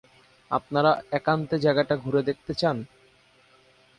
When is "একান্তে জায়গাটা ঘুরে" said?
1.11-2.21